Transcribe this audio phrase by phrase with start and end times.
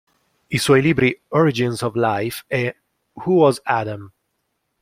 [0.47, 2.73] I suoi libri 'Origins of Life' e
[3.21, 4.11] 'Who Was Adam?